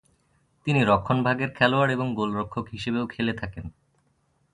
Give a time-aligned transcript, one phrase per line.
[0.67, 3.65] তিনি রক্ষণভাগের খেলোয়াড় এবং গোলরক্ষক হিসেবেও খেলে থাকেন।